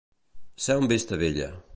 Ser 0.67 0.79
de 0.81 0.89
Vistabella. 0.95 1.51